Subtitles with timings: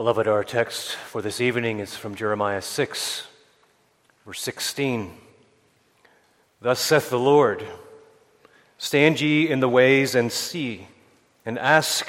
[0.00, 3.26] Beloved, our text for this evening is from Jeremiah 6,
[4.24, 5.12] verse 16.
[6.62, 7.66] Thus saith the Lord
[8.78, 10.86] Stand ye in the ways and see,
[11.44, 12.08] and ask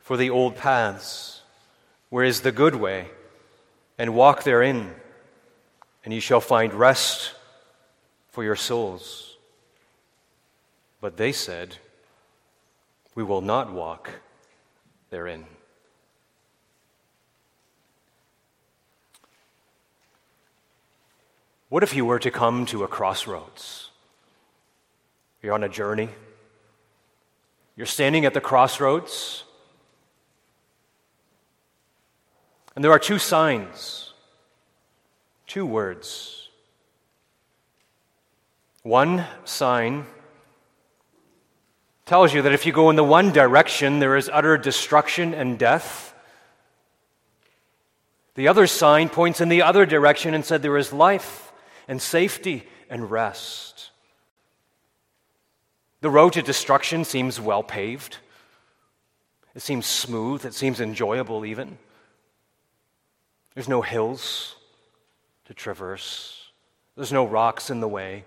[0.00, 1.42] for the old paths,
[2.08, 3.08] where is the good way,
[3.98, 4.94] and walk therein,
[6.06, 7.34] and ye shall find rest
[8.30, 9.36] for your souls.
[11.02, 11.76] But they said,
[13.14, 14.08] We will not walk
[15.10, 15.44] therein.
[21.74, 23.90] What if you were to come to a crossroads?
[25.42, 26.08] You're on a journey.
[27.74, 29.42] You're standing at the crossroads.
[32.76, 34.12] And there are two signs,
[35.48, 36.48] two words.
[38.84, 40.06] One sign
[42.06, 45.58] tells you that if you go in the one direction, there is utter destruction and
[45.58, 46.14] death.
[48.36, 51.50] The other sign points in the other direction and said there is life
[51.88, 53.90] and safety and rest.
[56.00, 58.18] The road to destruction seems well paved.
[59.54, 60.44] It seems smooth.
[60.44, 61.78] It seems enjoyable, even.
[63.54, 64.56] There's no hills
[65.46, 66.50] to traverse,
[66.96, 68.24] there's no rocks in the way.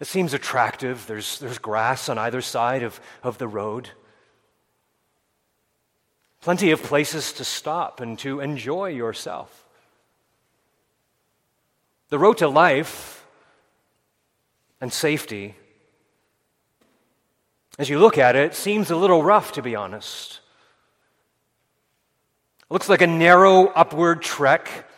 [0.00, 1.06] It seems attractive.
[1.06, 3.90] There's, there's grass on either side of, of the road.
[6.40, 9.67] Plenty of places to stop and to enjoy yourself.
[12.08, 13.26] The road to life
[14.80, 15.54] and safety,
[17.78, 20.40] as you look at it, seems a little rough, to be honest.
[22.60, 24.88] It looks like a narrow upward trek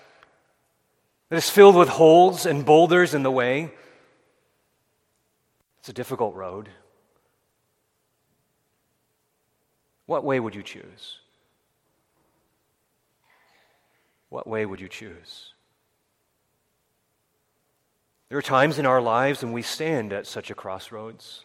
[1.28, 3.72] that is filled with holes and boulders in the way.
[5.80, 6.68] It's a difficult road.
[10.06, 11.18] What way would you choose?
[14.28, 15.49] What way would you choose?
[18.30, 21.44] There are times in our lives when we stand at such a crossroads,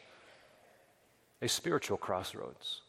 [1.42, 2.82] a spiritual crossroads.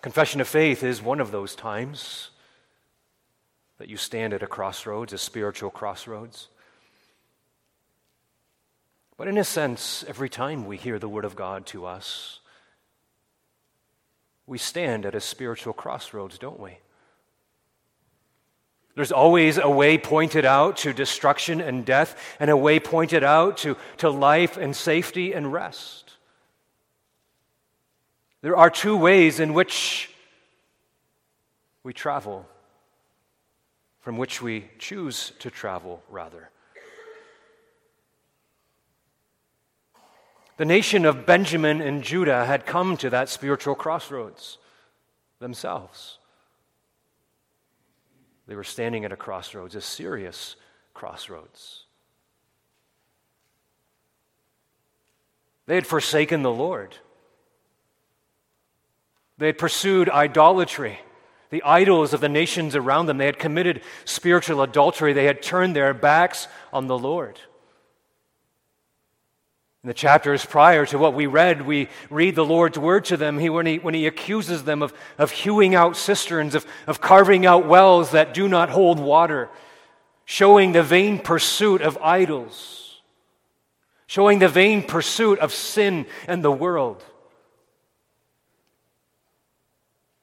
[0.00, 2.30] Confession of faith is one of those times
[3.78, 6.46] that you stand at a crossroads, a spiritual crossroads.
[9.16, 12.38] But in a sense, every time we hear the Word of God to us,
[14.46, 16.78] we stand at a spiritual crossroads, don't we?
[19.00, 23.56] There's always a way pointed out to destruction and death, and a way pointed out
[23.56, 26.12] to, to life and safety and rest.
[28.42, 30.10] There are two ways in which
[31.82, 32.44] we travel,
[34.00, 36.50] from which we choose to travel, rather.
[40.58, 44.58] The nation of Benjamin and Judah had come to that spiritual crossroads
[45.38, 46.18] themselves.
[48.50, 50.56] They were standing at a crossroads, a serious
[50.92, 51.84] crossroads.
[55.66, 56.96] They had forsaken the Lord.
[59.38, 60.98] They had pursued idolatry,
[61.50, 63.18] the idols of the nations around them.
[63.18, 65.12] They had committed spiritual adultery.
[65.12, 67.38] They had turned their backs on the Lord.
[69.82, 73.38] In the chapters prior to what we read, we read the Lord's word to them
[73.38, 77.46] he, when, he, when he accuses them of, of hewing out cisterns, of, of carving
[77.46, 79.48] out wells that do not hold water,
[80.26, 83.00] showing the vain pursuit of idols,
[84.06, 87.02] showing the vain pursuit of sin and the world.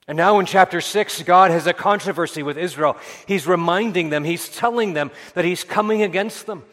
[0.07, 2.95] And now in chapter 6, God has a controversy with Israel.
[3.25, 6.63] He's reminding them, He's telling them that He's coming against them.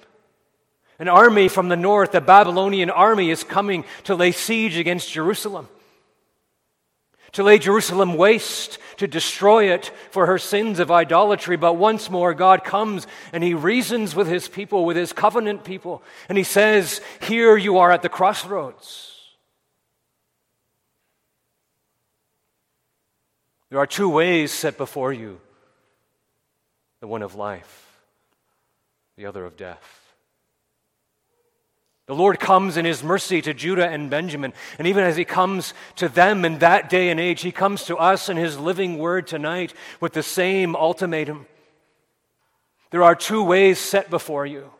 [0.98, 5.68] An army from the north, the Babylonian army, is coming to lay siege against Jerusalem,
[7.32, 11.56] to lay Jerusalem waste, to destroy it for her sins of idolatry.
[11.56, 16.02] But once more, God comes and he reasons with his people, with his covenant people,
[16.28, 19.10] and he says, Here you are at the crossroads.
[23.70, 25.40] There are two ways set before you
[27.00, 28.00] the one of life,
[29.16, 30.03] the other of death.
[32.06, 34.52] The Lord comes in his mercy to Judah and Benjamin.
[34.78, 37.96] And even as he comes to them in that day and age, he comes to
[37.96, 41.46] us in his living word tonight with the same ultimatum.
[42.90, 44.70] There are two ways set before you.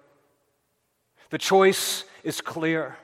[1.30, 2.98] The choice is clear.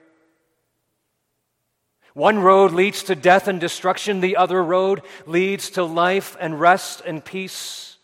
[2.12, 7.02] One road leads to death and destruction, the other road leads to life and rest
[7.06, 7.96] and peace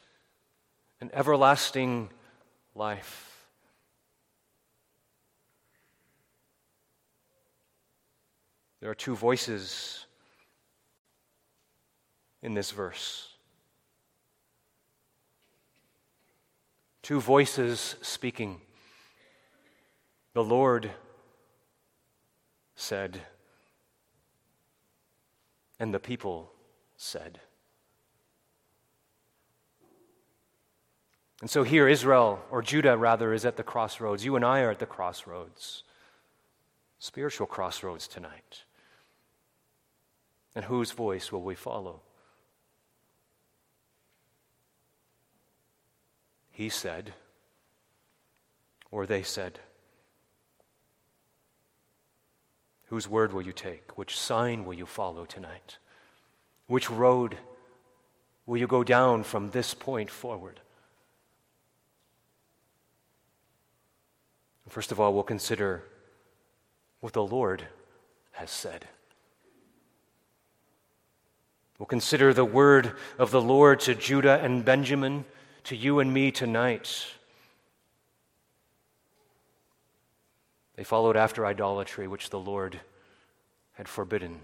[1.00, 2.08] and everlasting
[2.74, 3.25] life.
[8.80, 10.06] There are two voices
[12.42, 13.28] in this verse.
[17.02, 18.60] Two voices speaking.
[20.34, 20.90] The Lord
[22.74, 23.20] said,
[25.80, 26.52] and the people
[26.96, 27.40] said.
[31.40, 34.24] And so here, Israel, or Judah rather, is at the crossroads.
[34.24, 35.84] You and I are at the crossroads,
[36.98, 38.64] spiritual crossroads tonight.
[40.56, 42.00] And whose voice will we follow?
[46.50, 47.12] He said,
[48.90, 49.60] or they said.
[52.86, 53.98] Whose word will you take?
[53.98, 55.76] Which sign will you follow tonight?
[56.68, 57.36] Which road
[58.46, 60.60] will you go down from this point forward?
[64.70, 65.82] First of all, we'll consider
[67.00, 67.66] what the Lord
[68.32, 68.86] has said.
[71.78, 75.24] We'll consider the word of the Lord to Judah and Benjamin,
[75.64, 77.06] to you and me tonight.
[80.76, 82.80] They followed after idolatry, which the Lord
[83.74, 84.40] had forbidden.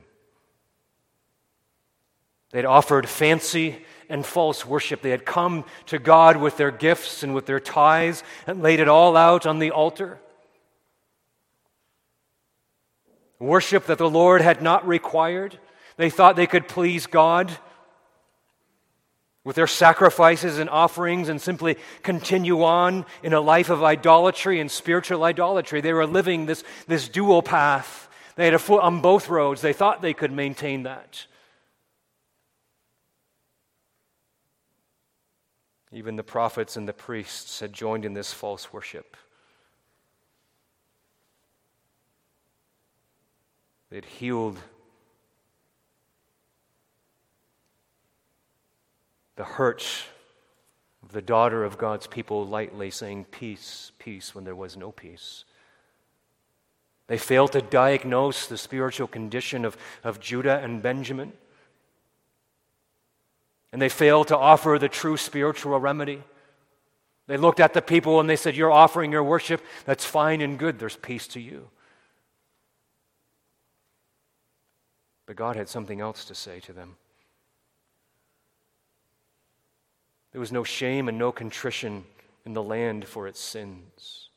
[2.51, 5.01] They had offered fancy and false worship.
[5.01, 8.89] They had come to God with their gifts and with their tithes and laid it
[8.89, 10.19] all out on the altar.
[13.39, 15.59] Worship that the Lord had not required.
[15.97, 17.51] They thought they could please God
[19.45, 24.71] with their sacrifices and offerings and simply continue on in a life of idolatry and
[24.71, 25.81] spiritual idolatry.
[25.81, 28.09] They were living this, this dual path.
[28.37, 29.61] They had a foot on both roads.
[29.61, 31.27] They thought they could maintain that.
[35.93, 39.17] Even the prophets and the priests had joined in this false worship.
[43.91, 44.59] They had healed
[49.37, 50.05] the hurt
[51.03, 55.45] of the daughter of God's people lightly, saying, Peace, peace, when there was no peace.
[57.09, 61.33] They failed to diagnose the spiritual condition of, of Judah and Benjamin.
[63.73, 66.23] And they failed to offer the true spiritual remedy.
[67.27, 69.63] They looked at the people and they said, You're offering your worship.
[69.85, 70.79] That's fine and good.
[70.79, 71.69] There's peace to you.
[75.27, 76.97] But God had something else to say to them.
[80.33, 82.05] There was no shame and no contrition
[82.45, 84.31] in the land for its sins.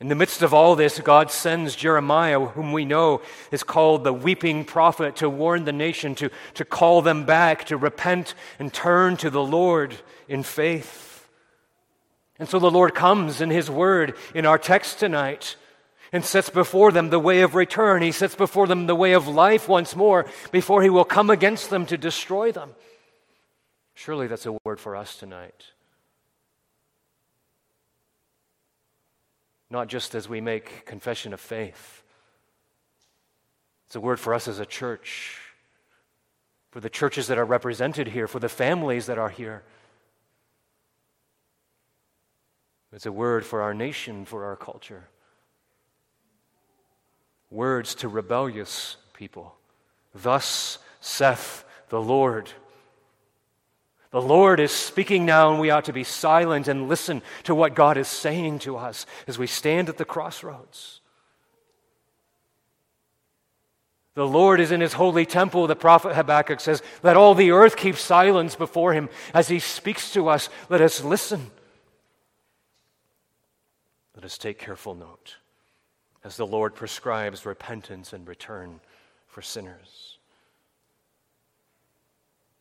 [0.00, 4.12] In the midst of all this, God sends Jeremiah, whom we know is called the
[4.12, 9.16] weeping prophet, to warn the nation, to, to call them back, to repent and turn
[9.18, 9.94] to the Lord
[10.28, 11.28] in faith.
[12.38, 15.54] And so the Lord comes in His word in our text tonight
[16.12, 18.02] and sets before them the way of return.
[18.02, 21.70] He sets before them the way of life once more before He will come against
[21.70, 22.74] them to destroy them.
[24.02, 25.64] Surely that's a word for us tonight.
[29.70, 32.02] not just as we make confession of faith.
[33.86, 35.38] It's a word for us as a church,
[36.70, 39.62] for the churches that are represented here, for the families that are here.
[42.92, 45.04] It's a word for our nation, for our culture.
[47.50, 49.56] Words to rebellious people.
[50.14, 52.50] Thus saith the Lord.
[54.12, 57.74] The Lord is speaking now, and we ought to be silent and listen to what
[57.74, 61.00] God is saying to us as we stand at the crossroads.
[64.14, 66.82] The Lord is in his holy temple, the prophet Habakkuk says.
[67.02, 70.50] Let all the earth keep silence before him as he speaks to us.
[70.68, 71.50] Let us listen.
[74.14, 75.36] Let us take careful note
[76.22, 78.80] as the Lord prescribes repentance and return
[79.26, 80.11] for sinners.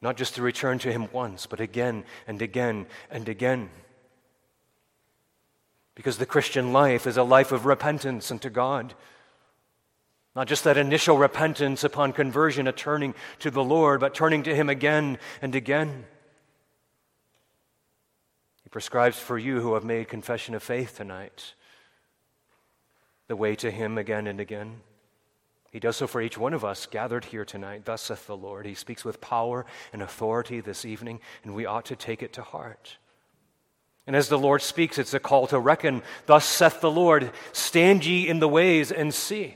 [0.01, 3.70] Not just to return to Him once, but again and again and again.
[5.93, 8.96] Because the Christian life is a life of repentance unto God.
[10.36, 14.55] Not just that initial repentance upon conversion, a turning to the Lord, but turning to
[14.55, 16.05] Him again and again.
[18.63, 21.53] He prescribes for you who have made confession of faith tonight
[23.27, 24.81] the way to Him again and again.
[25.72, 27.86] He does so for each one of us gathered here tonight.
[27.86, 28.66] Thus saith the Lord.
[28.66, 32.42] He speaks with power and authority this evening, and we ought to take it to
[32.42, 32.98] heart.
[34.06, 36.04] And as the Lord speaks, it's a call to reckon.
[36.25, 39.56] Thus saith the Lord Stand ye in the ways and see.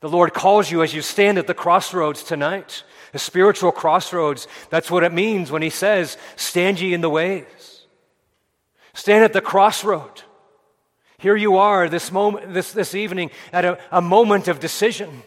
[0.00, 4.48] The Lord calls you as you stand at the crossroads tonight, a spiritual crossroads.
[4.70, 7.84] That's what it means when He says, Stand ye in the ways.
[8.94, 10.22] Stand at the crossroad.
[11.20, 15.22] Here you are this, moment, this, this evening at a, a moment of decision.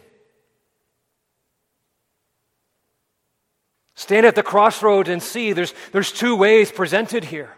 [3.94, 5.54] Stand at the crossroads and see.
[5.54, 7.56] There's, there's two ways presented here.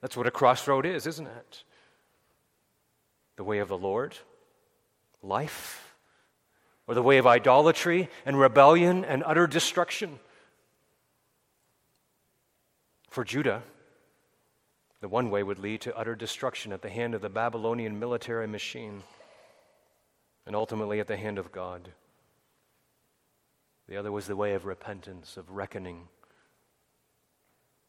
[0.00, 1.62] That's what a crossroad is, isn't it?
[3.36, 4.16] The way of the Lord,
[5.22, 5.94] life,
[6.88, 10.18] or the way of idolatry and rebellion and utter destruction.
[13.10, 13.62] For Judah,
[15.06, 18.48] the one way would lead to utter destruction at the hand of the Babylonian military
[18.48, 19.04] machine
[20.44, 21.92] and ultimately at the hand of God.
[23.88, 26.08] The other was the way of repentance, of reckoning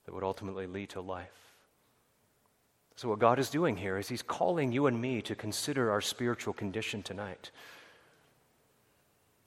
[0.06, 1.56] that would ultimately lead to life.
[2.96, 6.02] So, what God is doing here is He's calling you and me to consider our
[6.02, 7.50] spiritual condition tonight,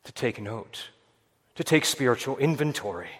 [0.02, 0.88] to take note,
[1.54, 3.10] to take spiritual inventory,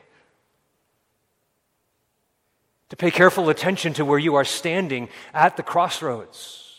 [2.90, 6.70] to pay careful attention to where you are standing at the crossroads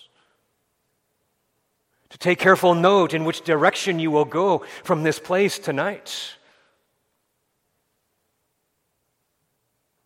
[2.11, 6.35] to take careful note in which direction you will go from this place tonight.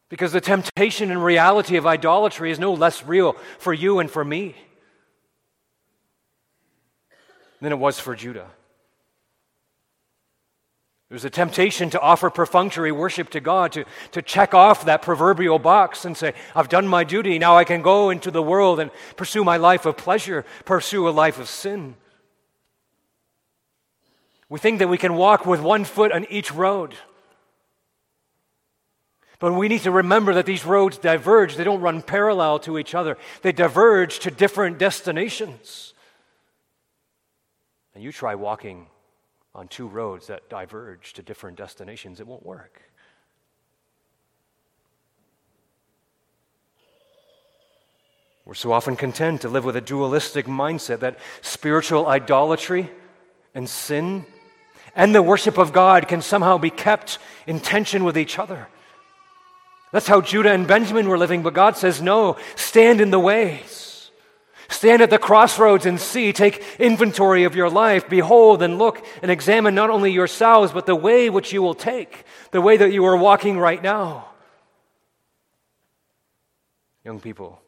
[0.09, 4.23] Because the temptation and reality of idolatry is no less real for you and for
[4.23, 4.55] me
[7.59, 8.51] than it was for Judah.
[11.09, 15.59] There's a temptation to offer perfunctory worship to God, to, to check off that proverbial
[15.59, 18.89] box and say, I've done my duty, now I can go into the world and
[19.15, 21.95] pursue my life of pleasure, pursue a life of sin.
[24.49, 26.95] We think that we can walk with one foot on each road.
[29.37, 31.55] But we need to remember that these roads diverge.
[31.55, 35.93] They don't run parallel to each other, they diverge to different destinations.
[37.93, 38.87] And you try walking
[39.55, 42.81] on two roads that diverge to different destinations, it won't work.
[48.43, 52.91] We're so often content to live with a dualistic mindset that spiritual idolatry
[53.55, 54.25] and sin
[54.95, 58.67] and the worship of God can somehow be kept in tension with each other.
[59.91, 63.84] That's how Judah and Benjamin were living, but God says, no, stand in the ways.
[64.69, 69.29] Stand at the crossroads and see, take inventory of your life, behold and look and
[69.29, 73.05] examine not only yourselves, but the way which you will take, the way that you
[73.05, 74.29] are walking right now.
[77.03, 77.61] Young people,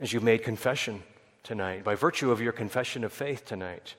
[0.00, 1.02] as you've made confession
[1.44, 3.94] tonight, by virtue of your confession of faith tonight,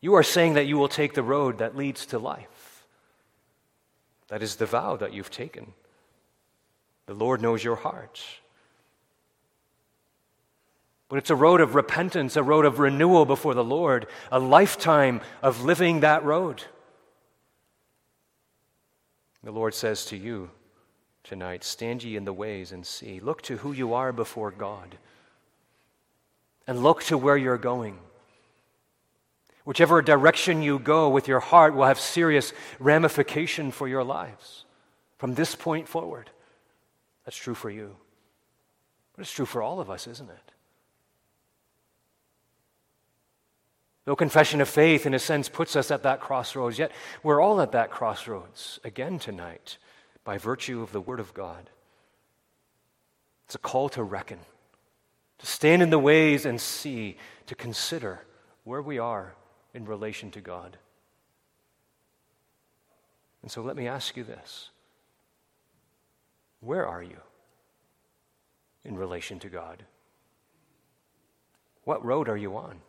[0.00, 2.86] you are saying that you will take the road that leads to life.
[4.28, 5.72] That is the vow that you've taken.
[7.06, 8.22] The Lord knows your heart.
[11.08, 15.20] But it's a road of repentance, a road of renewal before the Lord, a lifetime
[15.42, 16.64] of living that road.
[19.44, 20.50] The Lord says to you
[21.22, 23.20] tonight Stand ye in the ways and see.
[23.20, 24.96] Look to who you are before God,
[26.66, 27.98] and look to where you're going.
[29.64, 34.64] Whichever direction you go with your heart will have serious ramification for your lives
[35.18, 36.30] from this point forward.
[37.24, 37.96] That's true for you.
[39.14, 40.45] But it's true for all of us, isn't it?
[44.06, 46.92] Though confession of faith, in a sense, puts us at that crossroads, yet
[47.24, 49.78] we're all at that crossroads again tonight
[50.22, 51.70] by virtue of the Word of God.
[53.46, 54.38] It's a call to reckon,
[55.38, 58.24] to stand in the ways and see, to consider
[58.62, 59.34] where we are
[59.74, 60.78] in relation to God.
[63.42, 64.70] And so let me ask you this
[66.60, 67.18] where are you
[68.84, 69.84] in relation to God?
[71.82, 72.80] What road are you on?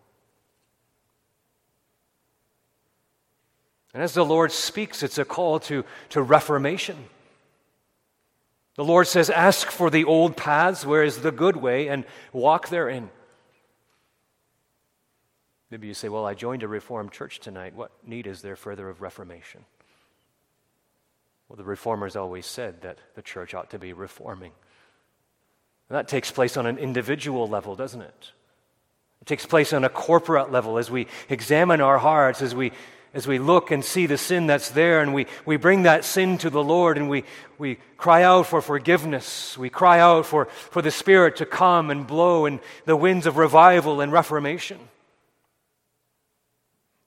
[3.97, 7.05] And as the Lord speaks, it's a call to, to reformation.
[8.75, 12.69] The Lord says, Ask for the old paths, where is the good way, and walk
[12.69, 13.09] therein.
[15.71, 17.73] Maybe you say, Well, I joined a Reformed church tonight.
[17.73, 19.65] What need is there further of reformation?
[21.49, 24.51] Well, the reformers always said that the church ought to be reforming.
[25.89, 28.31] And that takes place on an individual level, doesn't it?
[29.23, 32.73] It takes place on a corporate level as we examine our hearts, as we,
[33.13, 36.37] as we look and see the sin that's there, and we, we bring that sin
[36.39, 37.23] to the Lord and we,
[37.57, 39.57] we cry out for forgiveness.
[39.57, 43.37] We cry out for, for the Spirit to come and blow in the winds of
[43.37, 44.79] revival and reformation.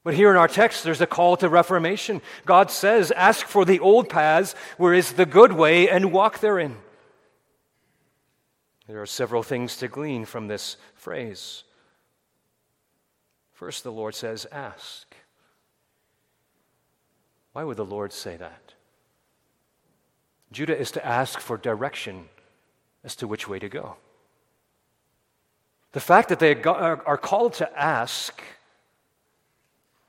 [0.02, 2.22] But here in our text, there's a call to reformation.
[2.46, 6.76] God says, Ask for the old paths, where is the good way, and walk therein.
[8.88, 11.64] There are several things to glean from this phrase.
[13.52, 15.09] First, the Lord says, Ask.
[17.52, 18.74] Why would the Lord say that?
[20.52, 22.28] Judah is to ask for direction
[23.04, 23.96] as to which way to go.
[25.92, 28.40] The fact that they are called to ask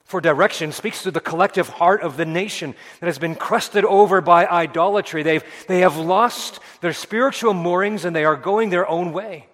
[0.03, 4.19] for direction speaks to the collective heart of the nation that has been crusted over
[4.19, 5.23] by idolatry.
[5.23, 9.47] They've, they have lost their spiritual moorings and they are going their own way.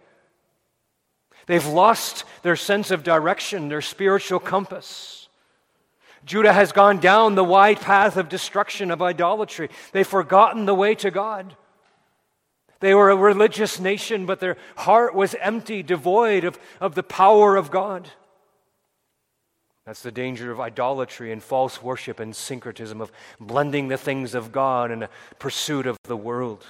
[1.46, 5.27] They've lost their sense of direction, their spiritual compass.
[6.26, 9.70] Judah has gone down the wide path of destruction of idolatry.
[9.92, 11.56] They've forgotten the way to God.
[12.80, 17.56] They were a religious nation, but their heart was empty, devoid of, of the power
[17.56, 18.10] of God.
[19.86, 24.52] That's the danger of idolatry and false worship and syncretism, of blending the things of
[24.52, 25.10] God in a
[25.40, 26.66] pursuit of the world.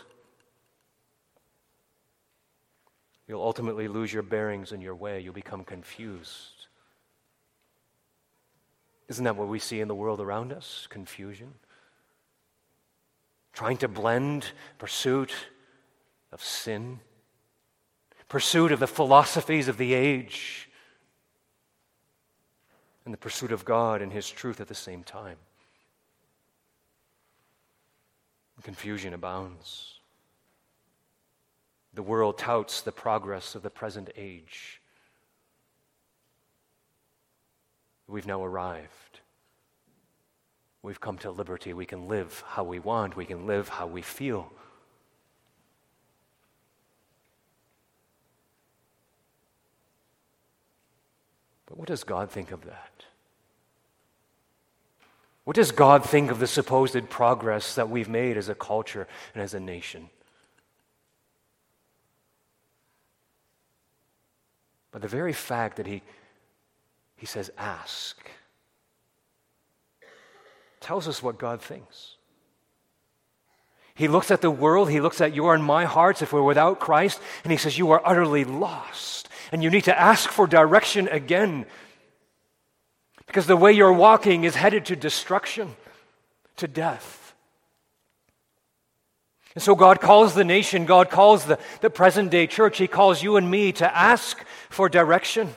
[3.28, 5.20] You'll ultimately lose your bearings and your way.
[5.20, 6.57] You'll become confused.
[9.08, 10.88] Isn't that what we see in the world around us?
[10.90, 11.54] Confusion.
[13.54, 15.34] Trying to blend pursuit
[16.32, 17.00] of sin,
[18.28, 20.70] pursuit of the philosophies of the age
[23.06, 25.38] and the pursuit of God and His truth at the same time.
[28.64, 30.02] Confusion abounds.
[31.94, 34.82] The world touts the progress of the present age.
[38.08, 39.20] We've now arrived.
[40.82, 41.74] We've come to liberty.
[41.74, 44.52] We can live how we want, we can live how we feel.
[51.66, 52.92] But what does God think of that?
[55.44, 59.44] What does God think of the supposed progress that we've made as a culture and
[59.44, 60.10] as a nation?
[64.92, 66.02] But the very fact that he,
[67.18, 68.18] he says, ask,
[70.80, 72.16] tells us what God thinks.
[73.96, 76.80] He looks at the world, he looks at your and my hearts if we're without
[76.80, 81.08] Christ, and he says, You are utterly lost and you need to ask for direction
[81.08, 81.66] again.
[83.26, 85.76] Because the way you're walking is headed to destruction,
[86.58, 87.36] to death.
[89.56, 93.24] And so God calls the nation, God calls the, the present day church, He calls
[93.24, 95.50] you and me to ask for direction.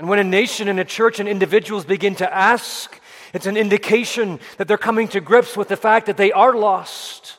[0.00, 3.00] And when a nation and a church and individuals begin to ask,
[3.32, 7.36] it's an indication that they're coming to grips with the fact that they are lost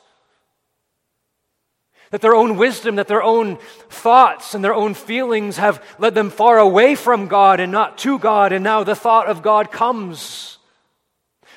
[2.12, 3.56] that their own wisdom, that their own
[3.88, 8.18] thoughts and their own feelings have led them far away from God and not to
[8.18, 10.58] God, and now the thought of God comes.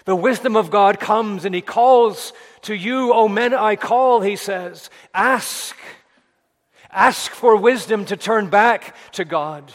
[0.05, 4.37] The wisdom of God comes, and He calls to you, O men, I call, He
[4.37, 4.89] says.
[5.13, 5.75] Ask.
[6.89, 9.73] Ask for wisdom to turn back to God.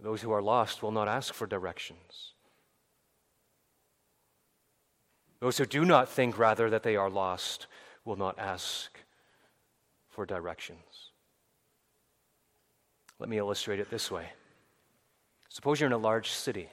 [0.00, 2.32] Those who are lost will not ask for directions.
[5.40, 7.66] Those who do not think, rather, that they are lost
[8.04, 8.98] will not ask
[10.08, 11.12] for directions.
[13.18, 14.26] Let me illustrate it this way.
[15.48, 16.68] Suppose you're in a large city.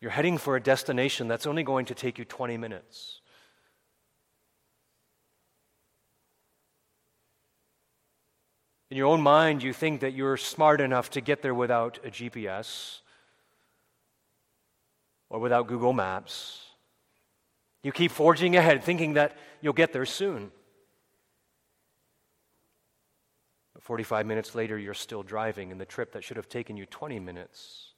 [0.00, 3.21] You're heading for a destination that's only going to take you 20 minutes.
[8.92, 12.10] In your own mind, you think that you're smart enough to get there without a
[12.10, 12.98] GPS
[15.30, 16.66] or without Google Maps
[17.82, 20.50] you keep forging ahead, thinking that you'll get there soon.
[23.72, 26.84] But 45 minutes later, you're still driving, and the trip that should have taken you
[26.84, 27.94] 20 minutes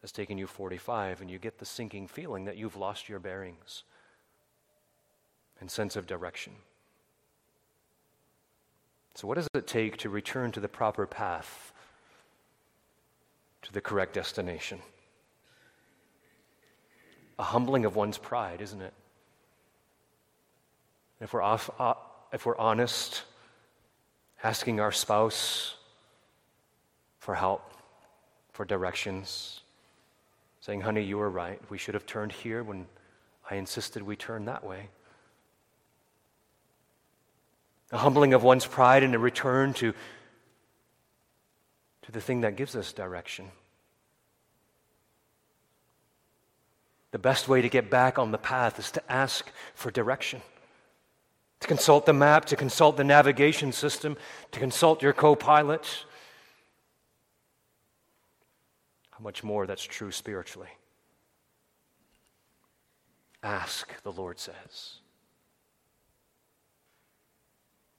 [0.00, 3.84] has taken you 45, and you get the sinking feeling that you've lost your bearings
[5.60, 6.54] and sense of direction.
[9.14, 11.72] So, what does it take to return to the proper path,
[13.62, 14.80] to the correct destination?
[17.40, 18.92] a humbling of one's pride, isn't it?
[21.22, 21.94] If we're, off, uh,
[22.34, 23.22] if we're honest,
[24.44, 25.74] asking our spouse
[27.18, 27.62] for help,
[28.52, 29.62] for directions,
[30.60, 31.58] saying, honey, you were right.
[31.70, 32.86] We should have turned here when
[33.50, 34.90] I insisted we turn that way.
[37.92, 39.92] A humbling of one's pride and a return to,
[42.02, 43.46] to the thing that gives us direction.
[47.10, 50.40] The best way to get back on the path is to ask for direction,
[51.58, 54.16] to consult the map, to consult the navigation system,
[54.52, 56.04] to consult your co pilot.
[59.10, 60.68] How much more that's true spiritually?
[63.42, 65.00] Ask, the Lord says.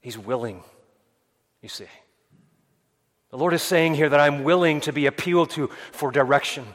[0.02, 0.64] He's willing,
[1.62, 1.86] you see.
[3.30, 6.66] The Lord is saying here that I'm willing to be appealed to for direction.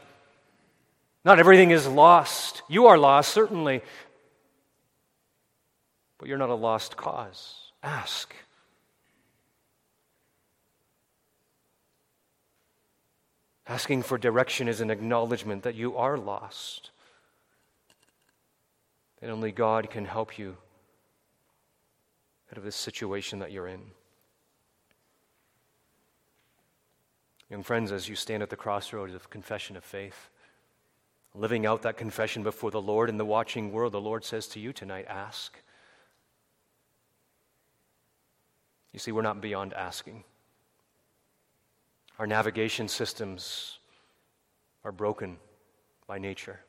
[1.25, 2.63] Not everything is lost.
[2.69, 3.83] You are lost, certainly,
[6.19, 7.73] but you're not a lost cause.
[7.83, 8.35] Ask.
[13.69, 16.91] Asking for direction is an acknowledgement that you are lost.
[19.21, 20.57] That only God can help you
[22.57, 23.83] out of this situation that you're in.
[27.51, 30.31] Young friends, as you stand at the crossroads of confession of faith,
[31.35, 34.61] living out that confession before the Lord in the watching world, the Lord says to
[34.61, 35.55] you tonight ask.
[38.95, 40.25] You see, we're not beyond asking.
[42.19, 43.81] Our navigation systems
[44.83, 45.37] are broken
[46.07, 46.61] by nature.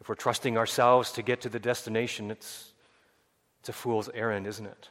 [0.00, 2.71] If we're trusting ourselves to get to the destination, it's,
[3.62, 4.88] it's a fool's errand, isn't it?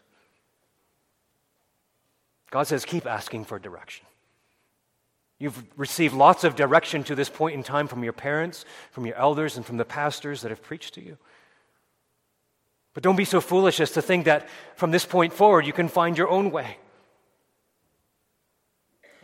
[2.52, 4.06] God says, keep asking for direction.
[5.40, 9.18] You've received lots of direction to this point in time from your parents, from your
[9.18, 11.18] elders, and from the pastors that have preached to you.
[12.94, 15.90] But don't be so foolish as to think that from this point forward you can
[15.90, 16.78] find your own way.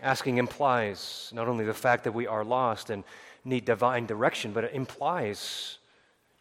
[0.01, 3.05] Asking implies not only the fact that we are lost and
[3.45, 5.77] need divine direction, but it implies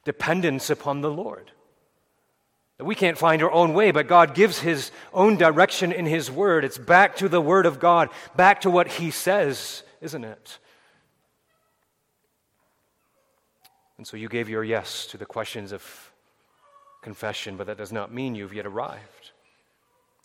[0.05, 1.53] dependence upon the Lord.
[2.79, 6.31] That we can't find our own way, but God gives His own direction in His
[6.31, 6.65] Word.
[6.65, 10.59] It's back to the Word of God, back to what He says, isn't it?
[13.97, 16.13] And so you gave your yes to the questions of
[17.01, 19.31] confession, but that does not mean you've yet arrived.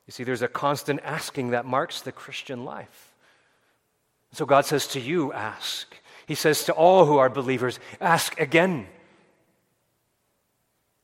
[0.08, 3.14] You see, there's a constant asking that marks the Christian life.
[4.34, 5.96] So God says to you, ask.
[6.26, 8.88] He says to all who are believers, ask again.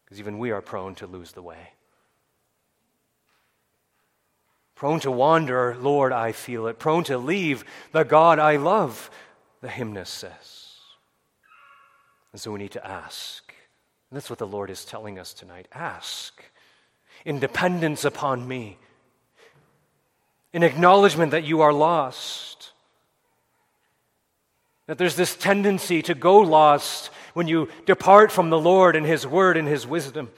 [0.08, 1.74] Because even we are prone to lose the way.
[4.74, 6.80] Prone to wander, Lord, I feel it.
[6.80, 9.12] Prone to leave the God I love,
[9.60, 10.78] the hymnist says.
[12.32, 13.54] And so we need to ask.
[14.10, 15.68] And that's what the Lord is telling us tonight.
[15.74, 16.42] Ask
[17.26, 18.78] in dependence upon me,
[20.54, 22.72] in acknowledgement that you are lost.
[24.86, 29.28] That there's this tendency to go lost when you depart from the Lord and His
[29.28, 30.32] word and His wisdom.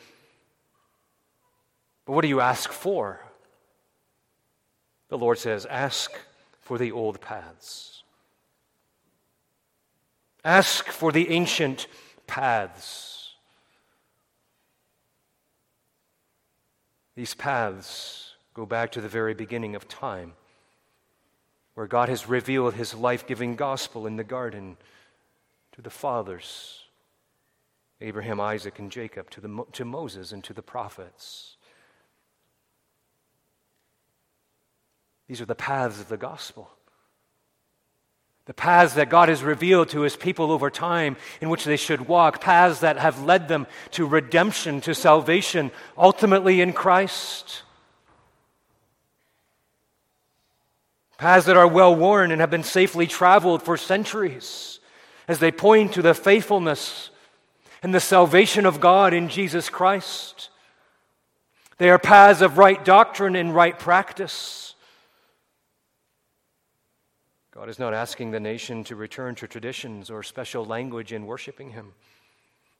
[2.05, 3.21] But what do you ask for?
[5.07, 6.11] The Lord says, Ask
[6.59, 8.03] for the old paths.
[10.43, 11.87] Ask for the ancient
[12.27, 13.29] paths.
[17.15, 20.33] These paths go back to the very beginning of time,
[21.75, 24.75] where God has revealed his life giving gospel in the garden
[25.71, 26.87] to the fathers
[28.01, 31.57] Abraham, Isaac, and Jacob, to, the, to Moses, and to the prophets.
[35.27, 36.69] These are the paths of the gospel.
[38.45, 42.07] The paths that God has revealed to his people over time in which they should
[42.07, 47.61] walk, paths that have led them to redemption, to salvation, ultimately in Christ.
[51.19, 54.79] Paths that are well worn and have been safely traveled for centuries
[55.27, 57.11] as they point to the faithfulness
[57.81, 60.49] and the salvation of God in Jesus Christ.
[61.77, 64.75] They are paths of right doctrine and right practice.
[67.51, 71.71] God is not asking the nation to return to traditions or special language in worshiping
[71.71, 71.93] Him.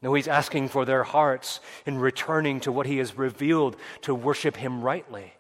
[0.02, 4.56] No, He's asking for their hearts in returning to what He has revealed to worship
[4.56, 5.34] Him rightly.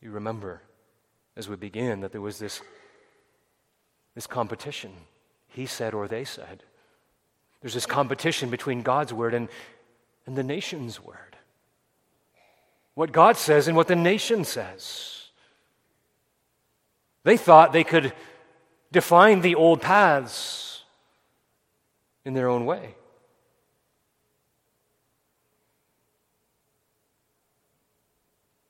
[0.00, 0.60] You remember
[1.36, 2.60] as we began that there was this
[4.14, 4.92] this competition.
[5.48, 6.62] He said or they said.
[7.60, 9.48] There's this competition between God's word and,
[10.26, 11.36] and the nation's word.
[12.94, 15.28] What God says and what the nation says.
[17.24, 18.12] They thought they could
[18.92, 20.82] define the old paths
[22.24, 22.94] in their own way.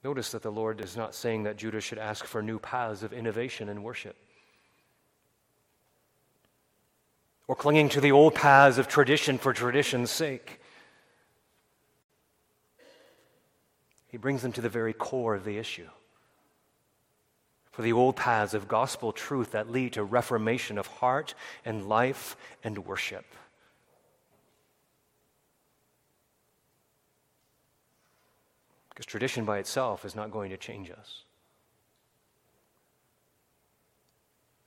[0.02, 3.12] Notice that the Lord is not saying that Judah should ask for new paths of
[3.12, 4.16] innovation and worship.
[7.46, 10.60] Or clinging to the old paths of tradition for tradition's sake.
[14.08, 15.88] He brings them to the very core of the issue.
[17.72, 22.36] For the old paths of gospel truth that lead to reformation of heart and life
[22.62, 23.24] and worship.
[28.90, 31.24] Because tradition by itself is not going to change us.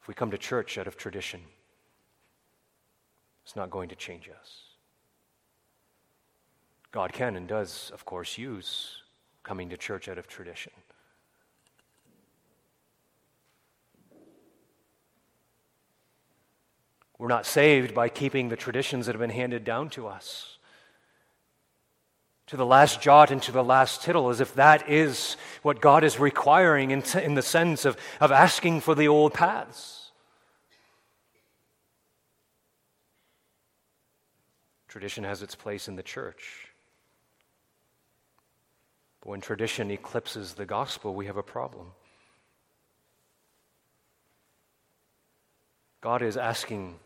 [0.02, 1.40] If we come to church out of tradition,
[3.48, 4.64] it's not going to change us.
[6.92, 9.04] God can and does, of course, use
[9.42, 10.74] coming to church out of tradition.
[17.18, 20.58] We're not saved by keeping the traditions that have been handed down to us
[22.48, 26.04] to the last jot and to the last tittle, as if that is what God
[26.04, 29.97] is requiring in, in the sense of, of asking for the old paths.
[34.88, 36.70] Tradition has its place in the church.
[39.22, 41.92] But when tradition eclipses the gospel, we have a problem.
[46.02, 47.00] God is asking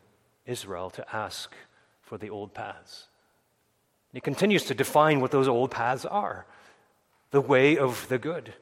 [0.46, 1.54] Israel to ask
[2.02, 3.08] for the old paths.
[4.14, 6.46] he continues to define what those old paths are
[7.32, 8.54] the way of the good,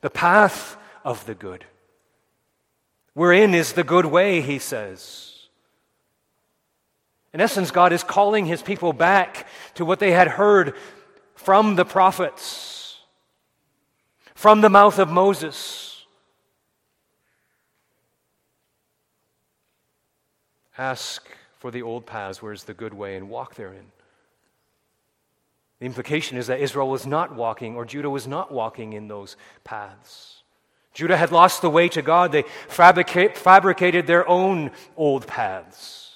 [0.00, 1.64] the path of the good.
[3.12, 5.37] Wherein is the good way, he says.
[7.32, 10.74] In essence, God is calling his people back to what they had heard
[11.34, 12.98] from the prophets,
[14.34, 16.04] from the mouth of Moses.
[20.76, 23.92] Ask for the old paths, where's the good way, and walk therein.
[25.80, 29.36] The implication is that Israel was not walking, or Judah was not walking in those
[29.64, 30.42] paths.
[30.94, 32.32] Judah had lost the way to God.
[32.32, 36.07] They fabricate, fabricated their own old paths.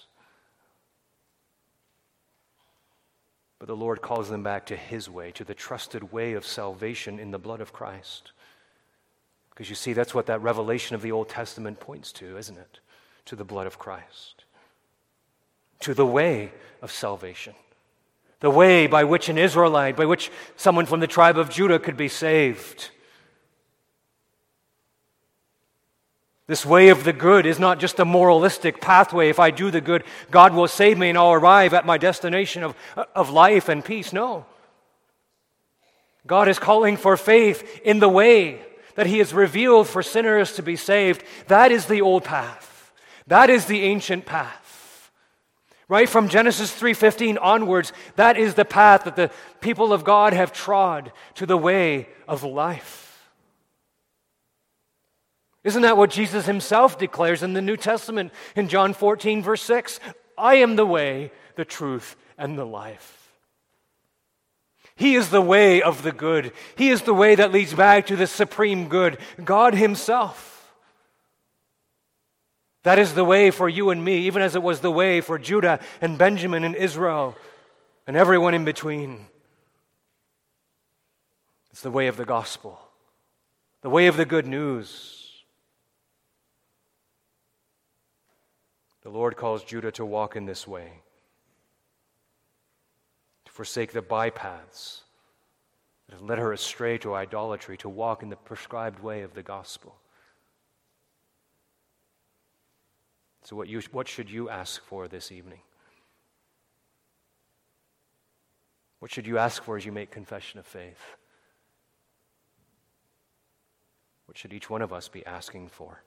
[3.63, 7.21] But the Lord calls them back to His way, to the trusted way of salvation
[7.21, 8.33] in the blood of Christ.
[9.51, 12.81] Because you see, that's what that revelation of the Old Testament points to, isn't it?
[13.27, 14.43] To the blood of Christ
[15.83, 17.55] to the way of salvation.
[18.41, 21.97] The way by which an Israelite, by which someone from the tribe of Judah could
[21.97, 22.91] be saved.
[26.49, 29.29] This way of the good is not just a moralistic pathway.
[29.29, 32.65] If I do the good, God will save me and I'll arrive at my destination
[32.65, 32.75] of,
[33.15, 34.13] of life and peace.
[34.13, 34.45] No.
[36.27, 38.61] God is calling for faith in the way
[38.95, 41.25] that He has revealed for sinners to be saved.
[41.49, 42.93] That is the old path.
[43.27, 45.11] That is the ancient path.
[45.89, 50.53] Right from Genesis 3:15 onwards, that is the path that the people of God have
[50.53, 53.02] trod to the way of life.
[55.65, 60.01] Isn't that what Jesus himself declares in the New Testament in John 14 verse 6?
[60.37, 63.33] I am the way, the truth, and the life.
[64.97, 66.53] He is the way of the good.
[66.77, 70.49] He is the way that leads back to the supreme good, God Himself.
[72.83, 75.39] That is the way for you and me, even as it was the way for
[75.39, 77.37] Judah and Benjamin and Israel
[78.07, 79.27] and everyone in between.
[81.71, 82.81] It's the way of the gospel,
[83.83, 85.22] the way of the good news.
[89.03, 91.01] The Lord calls Judah to walk in this way,
[93.45, 95.01] to forsake the bypaths
[96.07, 99.43] that have led her astray to idolatry, to walk in the prescribed way of the
[99.43, 99.97] gospel.
[103.45, 105.61] So, what, you, what should you ask for this evening?
[109.01, 111.17] What should you ask for as you make confession of faith?
[114.27, 116.05] What should each one of us be asking for?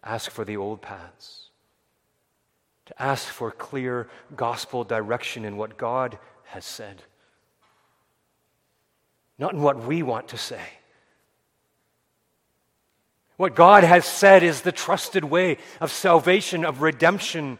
[0.00, 1.50] To ask for the old paths,
[2.86, 7.02] to ask for clear gospel direction in what God has said,
[9.38, 10.62] not in what we want to say.
[13.36, 17.58] What God has said is the trusted way of salvation, of redemption,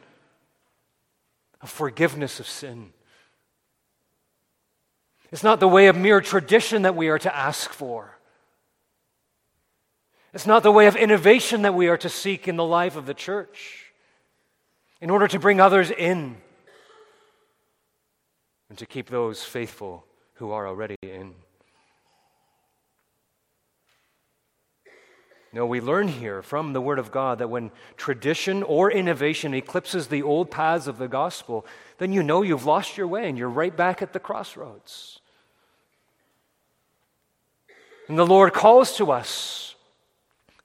[1.62, 2.92] of forgiveness of sin.
[5.33, 8.18] It's not the way of mere tradition that we are to ask for.
[10.32, 13.06] It's not the way of innovation that we are to seek in the life of
[13.06, 13.92] the church
[15.00, 16.36] in order to bring others in
[18.68, 21.34] and to keep those faithful who are already in.
[25.52, 30.06] No, we learn here from the Word of God that when tradition or innovation eclipses
[30.06, 31.66] the old paths of the gospel,
[31.98, 35.18] then you know you've lost your way and you're right back at the crossroads.
[38.06, 39.69] And the Lord calls to us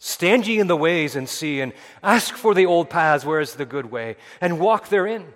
[0.06, 3.56] stand ye in the ways and see, and ask for the old paths, where is
[3.56, 5.34] the good way, and walk therein.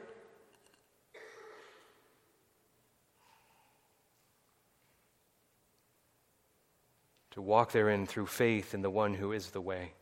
[7.31, 9.93] to walk therein through faith in the one who is the way.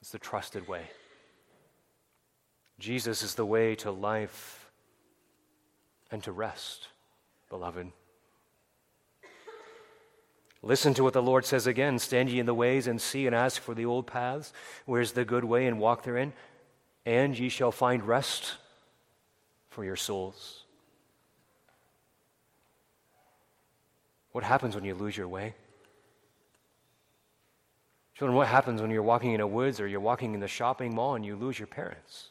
[0.00, 0.82] It's the trusted way.
[2.80, 4.68] Jesus is the way to life
[6.10, 6.88] and to rest,
[7.48, 7.92] beloved.
[10.62, 13.34] Listen to what the Lord says again Stand ye in the ways and see and
[13.34, 14.52] ask for the old paths.
[14.86, 16.32] Where's the good way and walk therein?
[17.06, 18.54] And ye shall find rest
[19.70, 20.64] for your souls.
[24.32, 25.54] What happens when you lose your way?
[28.18, 30.94] Children, what happens when you're walking in a woods or you're walking in the shopping
[30.94, 32.30] mall and you lose your parents?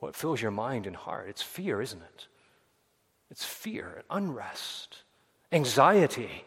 [0.00, 1.26] What fills your mind and heart?
[1.28, 2.26] It's fear, isn't it?
[3.30, 5.02] It's fear, and unrest,
[5.52, 6.44] anxiety.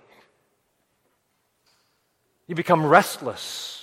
[2.47, 3.81] You become restless.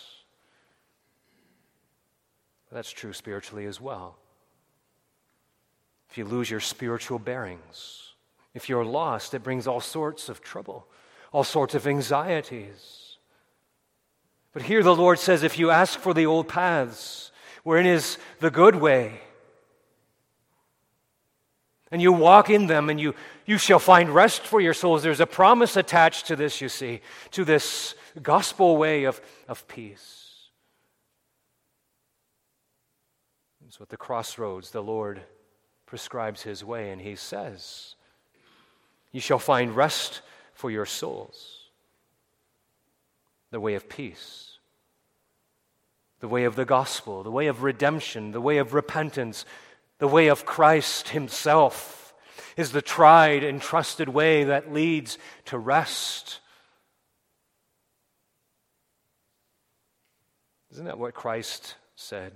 [2.71, 4.17] That's true spiritually as well.
[6.11, 8.15] If you lose your spiritual bearings,
[8.55, 10.87] if you're lost, it brings all sorts of trouble,
[11.33, 13.19] all sorts of anxieties.
[14.53, 17.31] But here the Lord says if you ask for the old paths,
[17.63, 19.21] wherein is the good way,
[21.91, 23.15] and you walk in them and you,
[23.47, 25.03] you shall find rest for your souls.
[25.03, 27.01] There's a promise attached to this, you see,
[27.33, 30.29] to this gospel way of, of peace.
[33.79, 35.21] So at the crossroads, the Lord
[35.87, 37.95] prescribes his way, and he says,
[39.13, 40.21] You shall find rest
[40.53, 41.71] for your souls,
[43.53, 44.59] the way of peace,
[46.19, 49.45] the way of the gospel, the way of redemption, the way of repentance,
[49.99, 52.15] the way of Christ himself
[52.57, 56.41] is the tried and trusted way that leads to rest.
[60.73, 62.33] Isn't that what Christ said?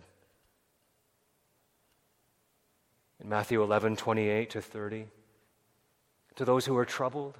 [3.22, 5.06] in Matthew 11, 28 to 30.
[6.36, 7.38] To those who are troubled,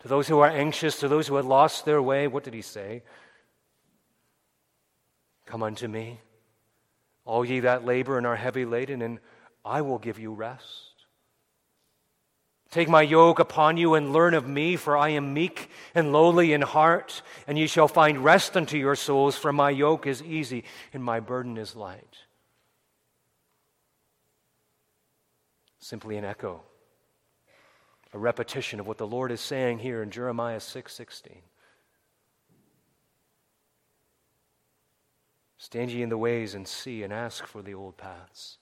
[0.00, 2.62] to those who are anxious, to those who had lost their way, what did he
[2.62, 3.02] say?
[5.46, 6.20] Come unto me,
[7.24, 9.18] all ye that labor and are heavy laden, and
[9.64, 10.88] I will give you rest.
[12.70, 16.52] Take my yoke upon you and learn of me, for I am meek and lowly
[16.52, 20.64] in heart, and ye shall find rest unto your souls, for my yoke is easy
[20.92, 22.16] and my burden is light.
[25.82, 26.62] simply an echo,
[28.12, 30.92] a repetition of what the Lord is saying here in Jeremiah 6
[35.62, 38.58] Stand ye in the ways and see and ask for the old paths.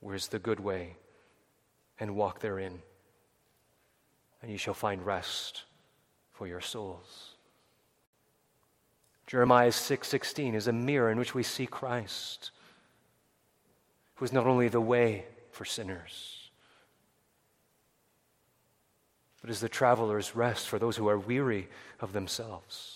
[0.00, 0.96] Where's the good way?
[2.00, 2.80] And walk therein.
[4.40, 5.64] And ye shall find rest
[6.32, 7.34] for your souls.
[9.26, 12.50] Jeremiah 6:16 is a mirror in which we see Christ,
[14.14, 16.50] who is not only the way, for sinners,
[19.42, 21.68] but is the traveler's rest for those who are weary
[22.00, 22.95] of themselves.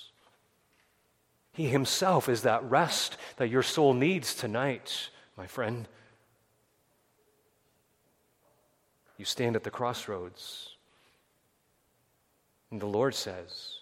[1.60, 5.86] He himself is that rest that your soul needs tonight, my friend.
[9.18, 10.76] You stand at the crossroads,
[12.70, 13.80] and the Lord says,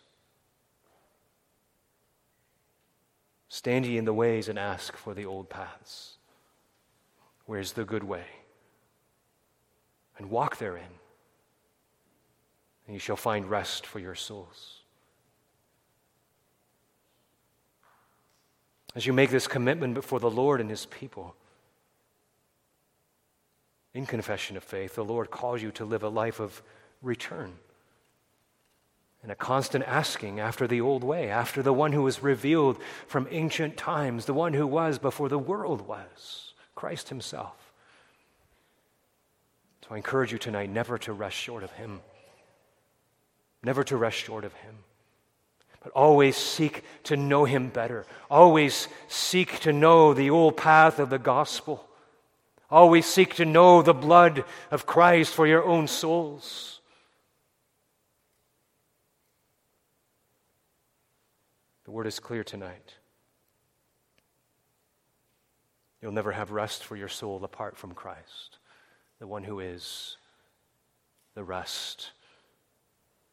[3.48, 6.16] Stand ye in the ways and ask for the old paths.
[7.46, 8.26] Where's the good way?
[10.16, 10.98] and walk therein,
[12.86, 14.77] and you shall find rest for your souls.
[18.98, 21.36] As you make this commitment before the Lord and His people,
[23.94, 26.60] in confession of faith, the Lord calls you to live a life of
[27.00, 27.52] return
[29.22, 33.28] and a constant asking after the old way, after the one who was revealed from
[33.30, 37.72] ancient times, the one who was before the world was, Christ Himself.
[39.82, 42.00] So I encourage you tonight never to rest short of Him.
[43.62, 44.74] Never to rest short of Him.
[45.82, 48.06] But always seek to know Him better.
[48.30, 51.88] Always seek to know the old path of the gospel.
[52.70, 56.80] Always seek to know the blood of Christ for your own souls.
[61.84, 62.94] The word is clear tonight.
[66.02, 68.58] You'll never have rest for your soul apart from Christ
[69.18, 70.16] the one who is
[71.34, 72.12] the rest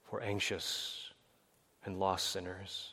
[0.03, 1.05] for anxious
[1.86, 2.91] and lost sinners.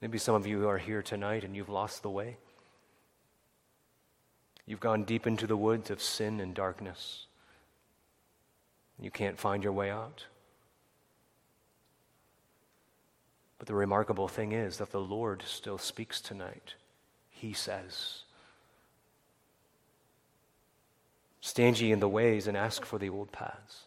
[0.00, 2.36] Maybe some of you are here tonight and you've lost the way.
[4.66, 7.26] You've gone deep into the woods of sin and darkness.
[9.00, 10.26] You can't find your way out.
[13.58, 16.74] But the remarkable thing is that the Lord still speaks tonight.
[17.30, 18.24] He says,
[21.40, 23.83] Stand ye in the ways and ask for the old paths.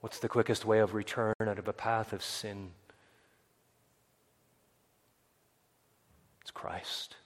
[0.00, 2.70] What's the quickest way of return out of a path of sin?
[6.40, 7.16] It's Christ.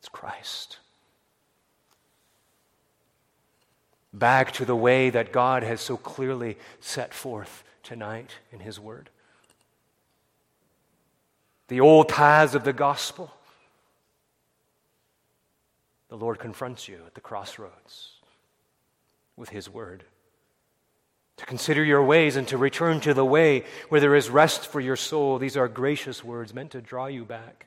[0.00, 0.78] It's Christ.
[4.12, 9.10] Back to the way that God has so clearly set forth tonight in His Word.
[11.68, 13.30] The old paths of the gospel
[16.08, 18.12] the Lord confronts you at the crossroads
[19.36, 20.04] with His word.
[21.38, 24.80] To consider your ways and to return to the way where there is rest for
[24.80, 25.38] your soul.
[25.38, 27.66] These are gracious words meant to draw you back.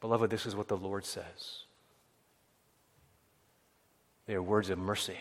[0.00, 1.64] Beloved, this is what the Lord says.
[4.26, 5.18] They are words of mercy,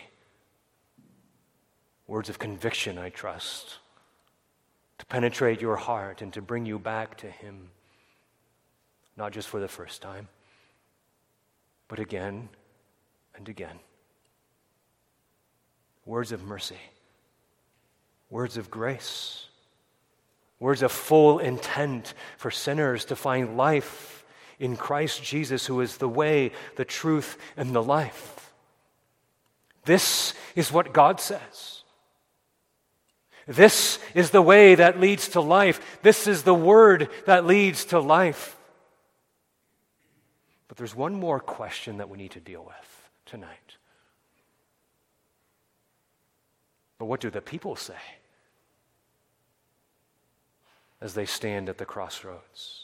[2.07, 3.79] words of conviction, I trust,
[4.97, 7.69] to penetrate your heart and to bring you back to Him,
[9.15, 10.27] not just for the first time,
[11.87, 12.49] but again
[13.37, 13.79] and again.
[16.05, 16.79] Words of mercy,
[18.29, 19.45] words of grace,
[20.59, 24.25] words of full intent for sinners to find life
[24.59, 28.51] in Christ Jesus, who is the way, the truth, and the life.
[29.85, 31.83] This is what God says.
[33.45, 35.99] This is the way that leads to life.
[36.01, 38.57] This is the word that leads to life.
[40.67, 42.96] But there's one more question that we need to deal with
[43.27, 43.77] tonight.
[46.97, 47.93] But what do the people say
[50.99, 52.83] as they stand at the crossroads?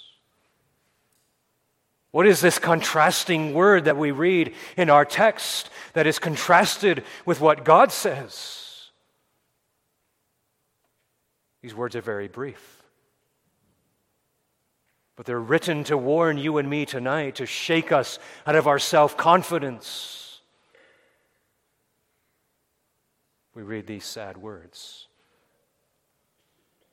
[2.12, 7.42] What is this contrasting word that we read in our text that is contrasted with
[7.42, 8.92] what God says?
[11.64, 12.84] These words are very brief.
[15.16, 18.80] But they're written to warn you and me tonight, to shake us out of our
[18.80, 20.23] self confidence.
[23.54, 25.08] We read these sad words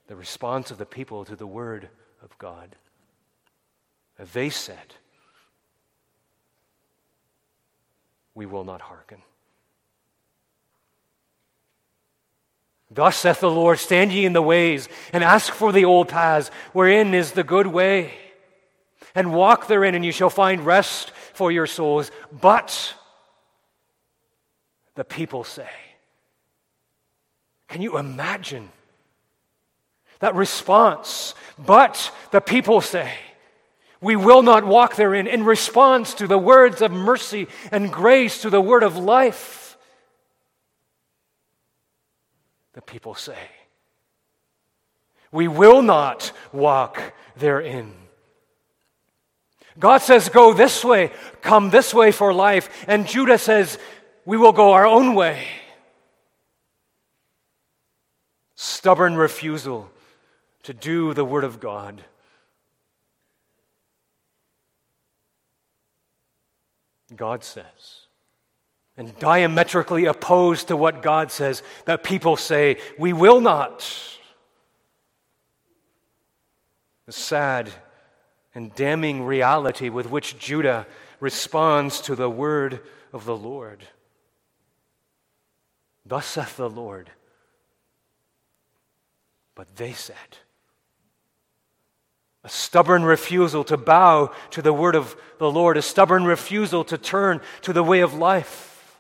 [0.07, 1.89] the response of the people to the word
[2.21, 2.75] of God.
[4.33, 4.95] They said,
[8.35, 9.23] we will not hearken.
[12.91, 16.51] Thus saith the Lord, stand ye in the ways, and ask for the old paths,
[16.73, 18.13] wherein is the good way,
[19.15, 22.11] and walk therein, and you shall find rest for your souls.
[22.33, 22.95] But
[24.97, 25.71] the people say,
[27.71, 28.69] Can you imagine
[30.19, 31.35] that response?
[31.57, 33.13] But the people say,
[34.01, 38.51] we will not walk therein in response to the words of mercy and grace, to
[38.51, 39.79] the word of life.
[42.73, 43.39] The people say,
[45.31, 47.01] We will not walk
[47.37, 47.95] therein.
[49.79, 52.85] God says, Go this way, come this way for life.
[52.89, 53.79] And Judah says,
[54.25, 55.47] We will go our own way.
[58.63, 59.91] Stubborn refusal
[60.65, 62.05] to do the Word of God.
[67.17, 67.65] God says.
[68.99, 73.91] And diametrically opposed to what God says, that people say, we will not.
[77.07, 77.71] The sad
[78.55, 80.87] and damning reality with which Judah
[81.19, 82.81] responds to the word
[83.11, 83.85] of the Lord.
[86.05, 87.11] Thus saith the Lord.
[89.61, 90.39] But they said,
[92.43, 96.97] a stubborn refusal to bow to the word of the Lord, a stubborn refusal to
[96.97, 98.99] turn to the way of life.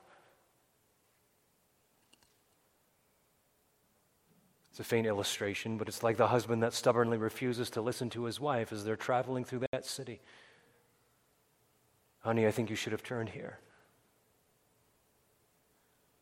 [4.71, 8.25] It's a faint illustration, but it's like the husband that stubbornly refuses to listen to
[8.25, 10.21] his wife as they're traveling through that city.
[12.19, 13.61] Honey, I think you should have turned here.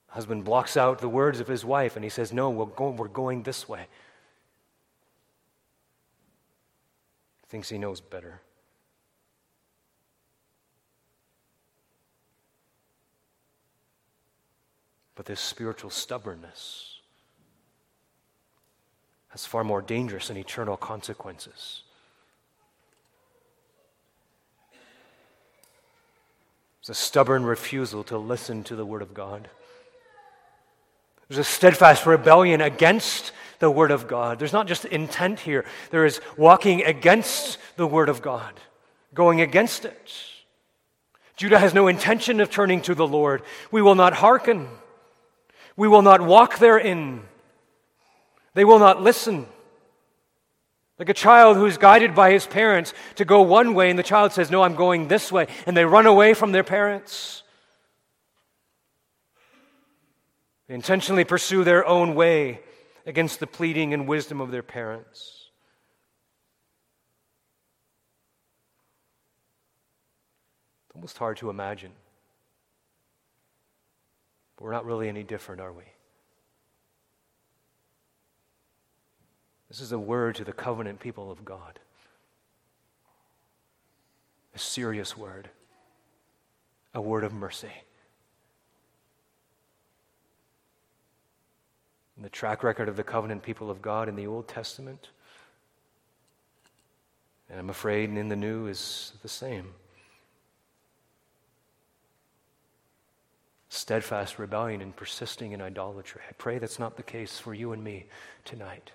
[0.06, 3.08] husband blocks out the words of his wife and he says, No, we're going, we're
[3.08, 3.88] going this way.
[7.48, 8.40] Thinks he knows better.
[15.14, 17.00] But this spiritual stubbornness
[19.28, 21.82] has far more dangerous and eternal consequences.
[26.80, 29.48] It's a stubborn refusal to listen to the Word of God.
[31.28, 34.38] There's a steadfast rebellion against the Word of God.
[34.38, 38.54] There's not just intent here, there is walking against the Word of God,
[39.14, 40.12] going against it.
[41.36, 43.42] Judah has no intention of turning to the Lord.
[43.70, 44.68] We will not hearken.
[45.76, 47.22] We will not walk therein.
[48.54, 49.46] They will not listen.
[50.98, 54.32] Like a child who's guided by his parents to go one way, and the child
[54.32, 57.44] says, No, I'm going this way, and they run away from their parents.
[60.66, 62.60] They intentionally pursue their own way
[63.08, 65.48] against the pleading and wisdom of their parents.
[70.86, 71.92] It's almost hard to imagine.
[74.56, 75.84] But we're not really any different, are we?
[79.70, 81.78] This is a word to the covenant people of God.
[84.54, 85.48] A serious word,
[86.92, 87.72] a word of mercy.
[92.18, 95.08] In the track record of the covenant people of God in the Old Testament
[97.48, 99.72] And I'm afraid in the new is the same.
[103.70, 106.20] Steadfast rebellion and persisting in idolatry.
[106.28, 108.06] I pray that's not the case for you and me
[108.44, 108.90] tonight.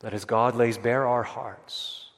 [0.00, 2.10] That as God lays bare our hearts,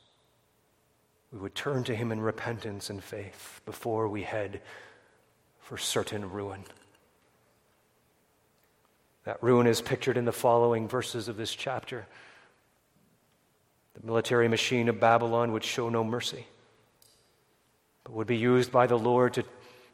[1.32, 4.60] we would turn to Him in repentance and faith before we head
[5.60, 6.64] for certain ruin.
[9.28, 12.06] That ruin is pictured in the following verses of this chapter.
[13.92, 16.46] The military machine of Babylon would show no mercy,
[18.04, 19.44] but would be used by the Lord to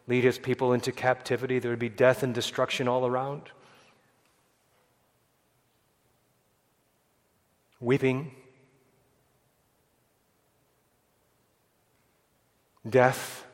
[0.06, 1.58] lead his people into captivity.
[1.58, 3.50] There would be death and destruction all around.
[7.80, 8.30] Weeping,
[12.88, 13.44] death,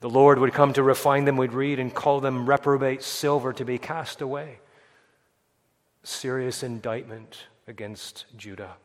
[0.00, 3.64] The Lord would come to refine them, we'd read, and call them reprobate silver to
[3.64, 4.60] be cast away.
[6.04, 8.76] Serious indictment against Judah.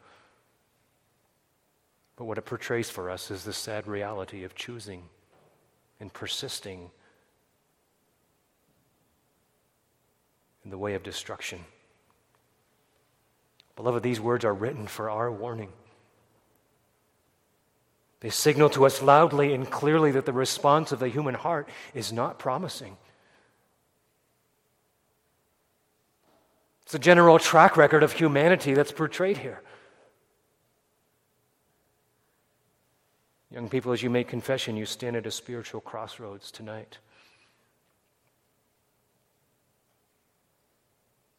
[2.15, 5.03] But what it portrays for us is the sad reality of choosing
[5.99, 6.89] and persisting
[10.63, 11.59] in the way of destruction.
[13.75, 15.71] Beloved, these words are written for our warning.
[18.23, 22.13] They signal to us loudly and clearly that the response of the human heart is
[22.13, 22.95] not promising.
[26.83, 29.61] It's a general track record of humanity that's portrayed here.
[33.51, 36.99] Young people, as you make confession, you stand at a spiritual crossroads tonight.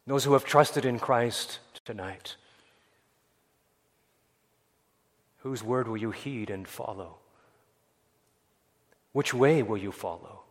[0.05, 2.35] Those who have trusted in Christ tonight
[5.45, 7.17] Whose word will you heed and follow?
[9.11, 10.41] Which way will you follow?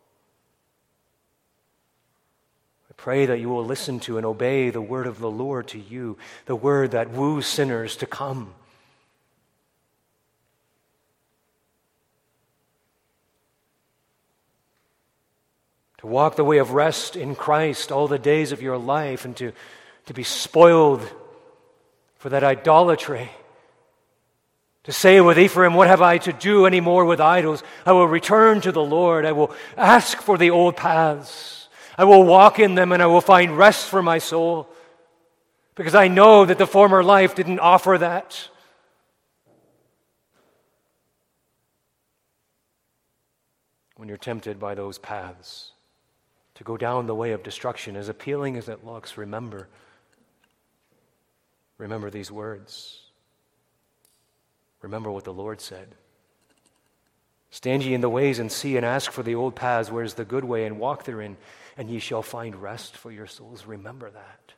[2.89, 5.81] I pray that you will listen to and obey the word of the Lord to
[5.81, 6.17] you,
[6.47, 8.55] the word that woos sinners to come.
[15.99, 19.37] To walk the way of rest in Christ all the days of your life and
[19.39, 19.51] to,
[20.07, 21.03] to be spoiled
[22.15, 23.29] for that idolatry
[24.85, 27.63] to say with Ephraim, What have I to do any more with idols?
[27.85, 29.25] I will return to the Lord.
[29.25, 31.69] I will ask for the old paths.
[31.97, 34.69] I will walk in them and I will find rest for my soul.
[35.75, 38.49] Because I know that the former life didn't offer that.
[43.97, 45.73] When you're tempted by those paths
[46.57, 49.69] to go down the way of destruction, as appealing as it looks, remember.
[51.79, 53.04] Remember these words.
[54.85, 55.95] Remember what the Lord said.
[57.51, 60.15] Stand ye in the ways and see and ask for the old paths, where is
[60.15, 61.39] the good way, and walk therein,
[61.79, 63.65] and ye shall find rest for your souls.
[63.65, 64.53] Remember that.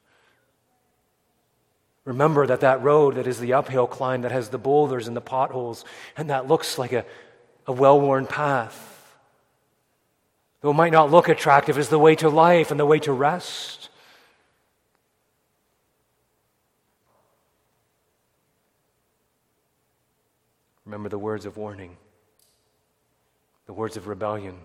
[2.04, 5.20] Remember that that road that is the uphill climb, that has the boulders and the
[5.20, 5.84] potholes,
[6.16, 7.04] and that looks like a,
[7.68, 9.16] a well worn path,
[10.60, 13.12] though it might not look attractive, is the way to life and the way to
[13.12, 13.90] rest.
[20.86, 21.96] Remember the words of warning,
[23.66, 24.56] the words of rebellion.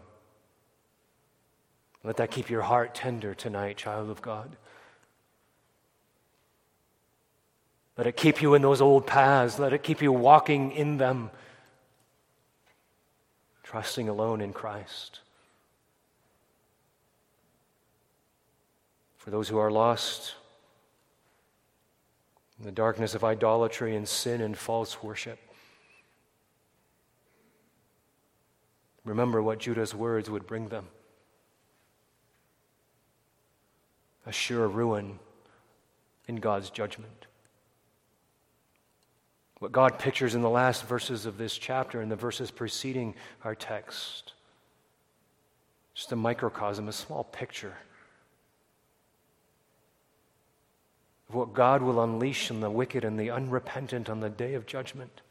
[2.03, 4.55] Let that keep your heart tender tonight, child of God.
[7.97, 9.59] Let it keep you in those old paths.
[9.59, 11.31] Let it keep you walking in them,
[13.63, 15.19] trusting alone in Christ.
[19.17, 20.35] For those who are lost
[22.59, 25.39] in the darkness of idolatry and sin and false worship,
[29.03, 30.87] Remember what Judah's words would bring them
[34.25, 35.19] a sure ruin
[36.27, 37.25] in God's judgment.
[39.59, 43.55] What God pictures in the last verses of this chapter and the verses preceding our
[43.55, 44.33] text.
[45.93, 47.75] Just a microcosm, a small picture
[51.29, 54.65] of what God will unleash on the wicked and the unrepentant on the day of
[54.65, 55.21] judgment.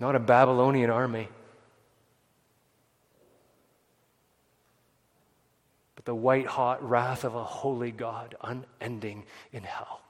[0.00, 1.28] Not a Babylonian army,
[5.96, 10.02] but the white hot wrath of a holy God, unending in hell.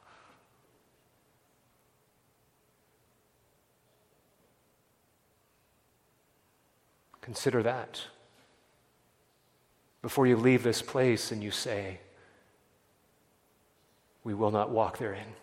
[7.21, 8.01] Consider that
[10.01, 12.01] before you leave this place and you say,
[14.25, 15.35] We will not walk therein.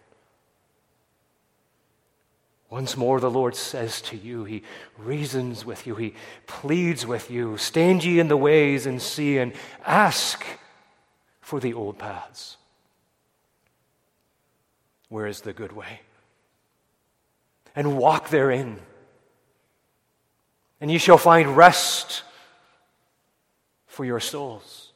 [2.75, 4.61] Once more, the Lord says to you, He
[4.97, 6.13] reasons with you, He
[6.45, 9.53] pleads with you, stand ye in the ways and see, and
[9.85, 10.45] ask
[11.39, 12.57] for the old paths.
[15.07, 16.01] Where is the good way?
[17.77, 18.81] And walk therein,
[20.81, 22.23] and ye shall find rest
[23.87, 24.91] for your souls.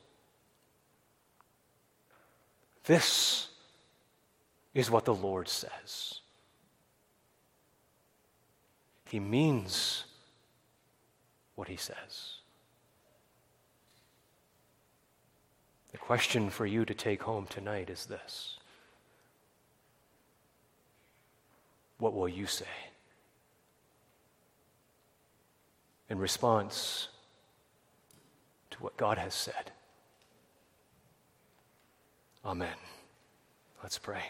[2.83, 3.47] This
[4.73, 6.18] is what the Lord says.
[9.09, 10.05] He means
[11.55, 12.35] what he says.
[15.91, 18.57] The question for you to take home tonight is this
[21.97, 22.65] What will you say?
[26.07, 27.07] In response
[28.71, 29.71] to what God has said.
[32.45, 32.77] Amen.
[33.81, 34.23] Let's pray.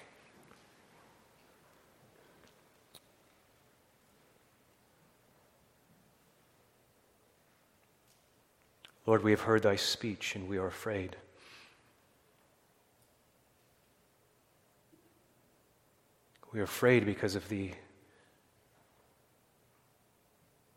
[9.10, 11.16] Lord, we have heard thy speech and we are afraid.
[16.52, 17.72] We are afraid because of the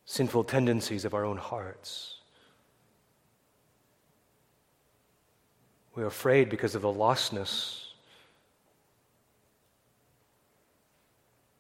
[0.07, 2.21] sinful tendencies of our own hearts.
[5.95, 7.89] We are afraid because of the lostness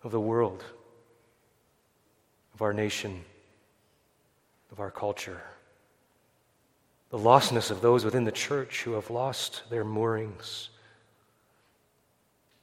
[0.03, 0.65] of the world,
[2.55, 3.27] of our nation,
[4.71, 5.43] of our culture
[7.13, 10.71] the lostness of those within the church who have lost their moorings,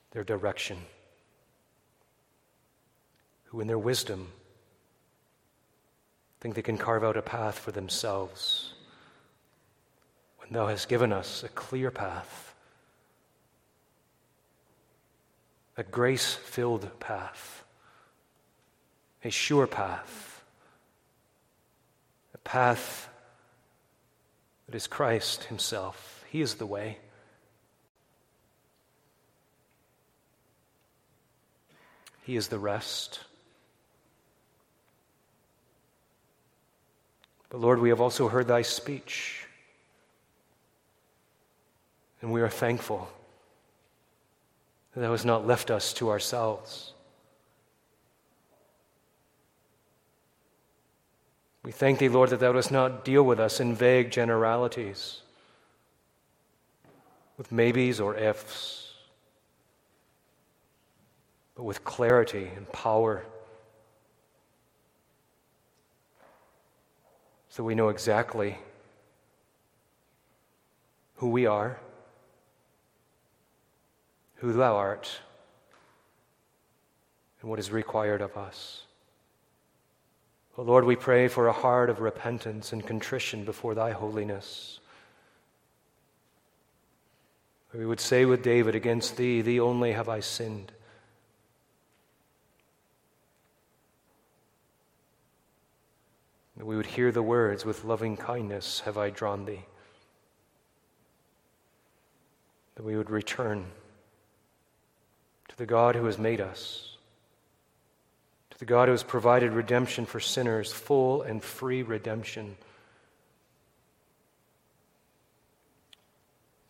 [0.09, 0.79] their direction,
[3.45, 4.31] who in their wisdom
[6.41, 8.73] think they can carve out a path for themselves.
[10.39, 12.55] When Thou hast given us a clear path,
[15.77, 17.63] a grace filled path,
[19.23, 20.43] a sure path,
[22.33, 23.08] a path
[24.69, 26.23] it is Christ Himself.
[26.29, 26.99] He is the way.
[32.23, 33.21] He is the rest.
[37.49, 39.47] But Lord, we have also heard Thy speech,
[42.21, 43.09] and we are thankful
[44.93, 46.93] that Thou hast not left us to ourselves.
[51.63, 55.21] We thank Thee, Lord, that Thou dost not deal with us in vague generalities,
[57.37, 58.93] with maybes or ifs,
[61.55, 63.25] but with clarity and power,
[67.49, 68.57] so we know exactly
[71.15, 71.77] who we are,
[74.35, 75.19] who Thou art,
[77.41, 78.83] and what is required of us.
[80.65, 84.79] Lord, we pray for a heart of repentance and contrition before Thy holiness.
[87.73, 90.71] We would say with David, Against Thee, Thee only have I sinned.
[96.57, 99.65] That we would hear the words, With loving kindness have I drawn Thee.
[102.75, 103.65] That we would return
[105.47, 106.88] to the God who has made us
[108.59, 112.57] the God who has provided redemption for sinners, full and free redemption.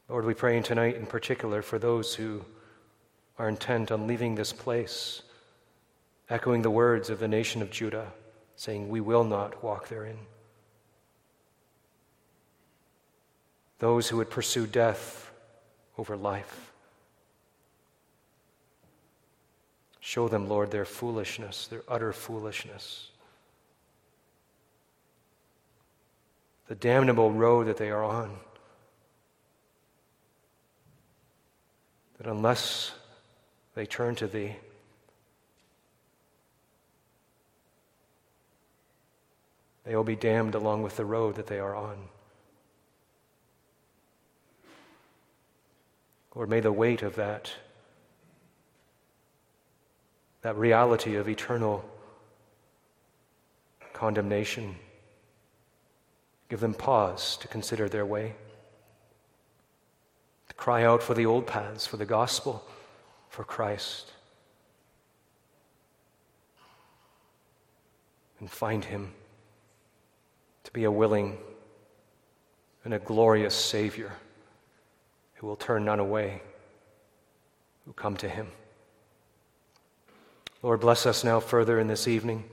[0.08, 2.46] Lord, we pray tonight in particular for those who
[3.40, 5.24] are intent on leaving this place,
[6.30, 8.12] echoing the words of the nation of Judah,
[8.56, 10.18] saying, We will not walk therein.
[13.80, 15.32] Those who would pursue death
[15.98, 16.69] over life.
[20.10, 23.12] Show them, Lord, their foolishness, their utter foolishness.
[26.68, 28.36] The damnable road that they are on.
[32.18, 32.94] That unless
[33.76, 34.56] they turn to Thee,
[39.84, 41.98] they will be damned along with the road that they are on.
[46.34, 47.52] Lord, may the weight of that
[50.42, 51.84] that reality of eternal
[53.94, 54.76] condemnation.
[56.50, 58.34] Give them pause to consider their way,
[60.48, 62.66] to cry out for the old paths, for the gospel,
[63.30, 64.12] for Christ,
[68.40, 69.12] and find Him
[70.64, 71.38] to be a willing
[72.86, 74.14] and a glorious Savior
[75.36, 76.42] who will turn none away
[77.86, 78.48] who come to Him.
[80.62, 82.44] Lord, bless us now further in this evening.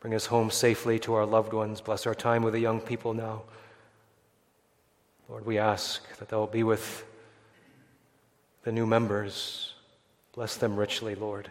[0.00, 1.80] Bring us home safely to our loved ones.
[1.80, 3.42] Bless our time with the young people now.
[5.26, 7.04] Lord, we ask that thou be with
[8.62, 9.72] the new members.
[10.34, 11.50] Bless them richly, Lord.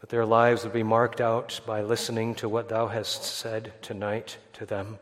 [0.00, 4.38] That their lives would be marked out by listening to what thou hast said tonight
[4.54, 4.98] to them.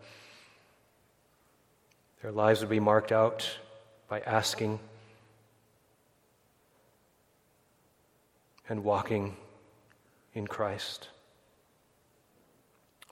[2.21, 3.59] Their lives would be marked out
[4.09, 4.81] by asking
[8.73, 9.37] and walking
[10.33, 11.09] in Christ.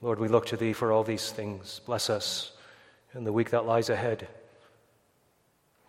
[0.00, 1.82] Lord, we look to Thee for all these things.
[1.84, 2.52] Bless us
[3.14, 4.26] in the week that lies ahead.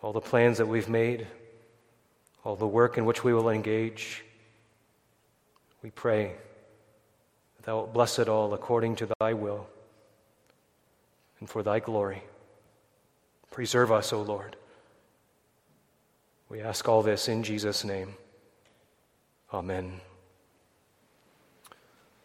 [0.02, 1.26] All the plans that we've made,
[2.44, 4.22] all the work in which we will engage.
[5.82, 6.34] We pray
[7.56, 9.66] that Thou wilt bless it all according to Thy will
[11.40, 12.22] and for Thy glory.
[13.50, 14.54] Preserve us, O Lord.
[16.50, 18.16] We ask all this in Jesus' name.
[19.52, 20.11] Amen.